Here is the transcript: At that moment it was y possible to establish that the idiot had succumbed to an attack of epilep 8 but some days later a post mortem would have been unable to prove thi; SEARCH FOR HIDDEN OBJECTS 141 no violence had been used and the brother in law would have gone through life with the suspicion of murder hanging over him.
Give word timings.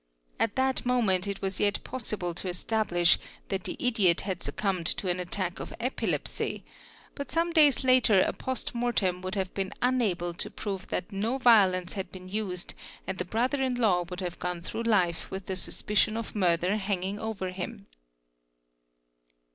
At 0.39 0.55
that 0.55 0.83
moment 0.83 1.27
it 1.27 1.43
was 1.43 1.59
y 1.59 1.69
possible 1.69 2.33
to 2.33 2.49
establish 2.49 3.19
that 3.49 3.65
the 3.65 3.77
idiot 3.79 4.21
had 4.21 4.41
succumbed 4.41 4.87
to 4.87 5.09
an 5.11 5.19
attack 5.19 5.59
of 5.59 5.75
epilep 5.79 6.41
8 6.41 6.63
but 7.13 7.31
some 7.31 7.53
days 7.53 7.83
later 7.83 8.19
a 8.21 8.33
post 8.33 8.73
mortem 8.73 9.21
would 9.21 9.35
have 9.35 9.53
been 9.53 9.71
unable 9.79 10.33
to 10.33 10.49
prove 10.49 10.85
thi; 10.85 10.85
SEARCH 10.85 10.89
FOR 10.89 10.95
HIDDEN 11.07 11.25
OBJECTS 11.25 11.45
141 11.45 11.61
no 11.61 11.67
violence 11.77 11.93
had 11.93 12.11
been 12.11 12.27
used 12.29 12.73
and 13.05 13.17
the 13.19 13.25
brother 13.25 13.61
in 13.61 13.75
law 13.75 14.03
would 14.09 14.21
have 14.21 14.39
gone 14.39 14.61
through 14.63 14.81
life 14.91 15.29
with 15.29 15.45
the 15.45 15.55
suspicion 15.55 16.17
of 16.17 16.33
murder 16.35 16.77
hanging 16.77 17.19
over 17.19 17.51
him. 17.51 17.85